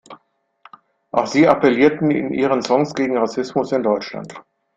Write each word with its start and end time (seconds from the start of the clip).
Auch 1.11 1.27
sie 1.27 1.47
appellierten 1.47 2.09
in 2.09 2.33
ihren 2.33 2.63
Songs 2.63 2.95
gegen 2.95 3.17
Rassismus 3.19 3.71
in 3.71 3.83
Deutschland. 3.83 4.33